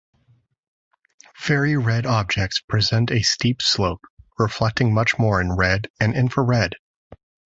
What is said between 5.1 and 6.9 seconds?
more in red and infrared.